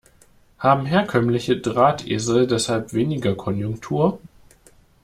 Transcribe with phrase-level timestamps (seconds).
[0.57, 4.17] Haben herkömmliche Drahtesel deshalb weniger Konjunktur?